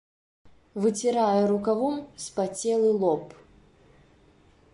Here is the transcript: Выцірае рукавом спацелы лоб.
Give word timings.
Выцірае 0.85 1.41
рукавом 1.53 1.95
спацелы 2.25 2.89
лоб. 3.05 3.23